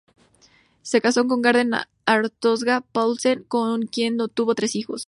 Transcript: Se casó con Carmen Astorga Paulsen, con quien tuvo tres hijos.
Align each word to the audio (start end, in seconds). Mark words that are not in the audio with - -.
Se 0.81 0.99
casó 0.99 1.27
con 1.27 1.43
Carmen 1.43 1.73
Astorga 2.07 2.81
Paulsen, 2.81 3.43
con 3.43 3.83
quien 3.85 4.17
tuvo 4.33 4.55
tres 4.55 4.75
hijos. 4.75 4.99